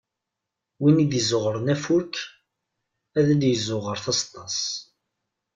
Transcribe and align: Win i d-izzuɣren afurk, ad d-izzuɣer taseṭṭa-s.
Win 0.81 0.97
i 1.03 1.05
d-izzuɣren 1.11 1.71
afurk, 1.75 2.13
ad 3.19 3.27
d-izzuɣer 3.39 3.97
taseṭṭa-s. 4.03 4.59